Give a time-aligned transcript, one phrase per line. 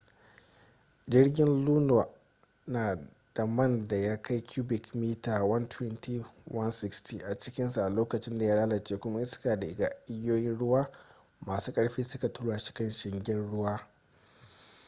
[1.11, 2.05] jirgin luno
[2.67, 2.97] na
[3.35, 8.97] da man da ya kai cubic mita 120-160 a cikinsa a lokacin da ya lalace
[8.97, 9.67] kuma iska da
[10.07, 10.89] igiyoyin ruwa
[11.45, 13.87] masu ƙarfi suka tura shi kan shingen ruwa